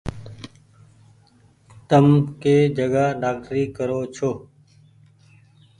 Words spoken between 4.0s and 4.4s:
ڇي۔